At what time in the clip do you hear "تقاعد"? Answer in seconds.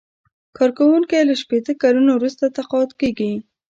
2.57-2.91